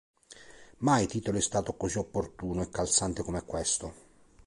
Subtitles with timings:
[0.79, 3.93] Mai titolo è stato così opportuno e calzante come questo.